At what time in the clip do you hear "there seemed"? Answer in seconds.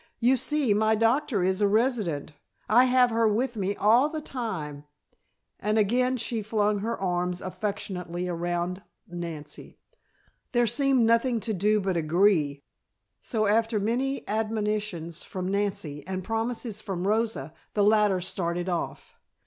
10.53-11.05